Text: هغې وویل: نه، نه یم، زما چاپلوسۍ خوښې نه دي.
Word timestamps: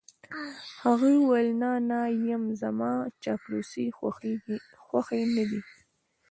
هغې 0.83 1.13
وویل: 1.19 1.49
نه، 1.61 1.71
نه 1.89 1.99
یم، 2.27 2.43
زما 2.61 2.91
چاپلوسۍ 3.23 3.85
خوښې 4.87 5.21
نه 5.35 5.43
دي. 5.49 5.61